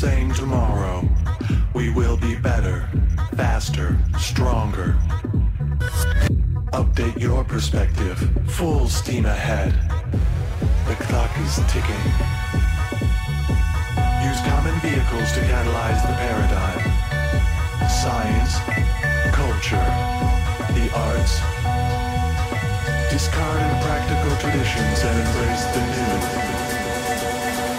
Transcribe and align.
tomorrow. 0.00 1.08
We 1.72 1.88
will 1.88 2.16
be 2.16 2.34
better, 2.34 2.88
faster, 3.36 3.96
stronger. 4.18 4.96
Update 6.72 7.20
your 7.20 7.44
perspective. 7.44 8.18
Full 8.48 8.88
steam 8.88 9.24
ahead. 9.24 9.72
The 10.88 10.96
clock 11.04 11.30
is 11.38 11.54
ticking. 11.70 12.04
Use 14.26 14.40
common 14.50 14.74
vehicles 14.82 15.30
to 15.34 15.40
catalyze 15.46 16.02
the 16.02 16.14
paradigm. 16.18 16.82
Science, 17.88 18.58
culture, 19.30 19.86
the 20.74 20.90
arts. 21.06 21.38
Discard 23.12 23.62
impractical 23.62 24.34
traditions 24.42 24.98
and 25.06 25.16
embrace 25.22 25.64
the 25.70 25.82
new. 25.94 26.18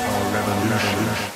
Our 0.07 0.23
revolution. 0.33 1.35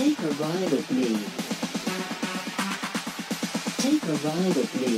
Take 0.00 0.18
a 0.18 0.28
ride 0.28 0.70
with 0.70 0.90
me. 0.92 1.08
Take 3.76 4.02
a 4.02 4.14
ride 4.26 4.56
with 4.56 4.74
me. 4.80 4.96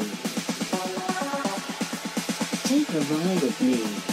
Take 2.69 2.89
a 2.89 3.01
ride 3.13 3.43
with 3.43 3.61
me. 3.63 4.12